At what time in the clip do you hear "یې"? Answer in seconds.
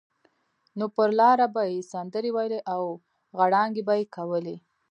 1.71-1.87, 3.99-4.05